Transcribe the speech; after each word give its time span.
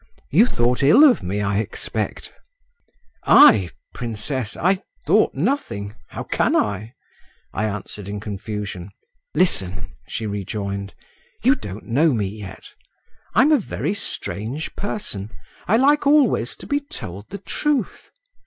"You 0.31 0.47
thought 0.47 0.81
ill 0.81 1.03
of 1.03 1.21
me, 1.21 1.41
I 1.41 1.59
expect?" 1.59 2.33
"I… 3.27 3.69
princess… 3.93 4.57
I 4.57 4.79
thought 5.05 5.35
nothing… 5.35 5.93
how 6.07 6.23
can 6.23 6.55
I?…" 6.55 6.95
I 7.53 7.65
answered 7.65 8.09
in 8.09 8.19
confusion. 8.19 8.89
"Listen," 9.35 9.91
she 10.07 10.25
rejoined. 10.25 10.95
"You 11.43 11.53
don't 11.53 11.85
know 11.85 12.13
me 12.13 12.25
yet. 12.25 12.73
I'm 13.35 13.51
a 13.51 13.59
very 13.59 13.93
strange 13.93 14.75
person; 14.75 15.29
I 15.67 15.77
like 15.77 16.07
always 16.07 16.55
to 16.55 16.65
be 16.65 16.79
told 16.79 17.29
the 17.29 17.37
truth. 17.37 18.09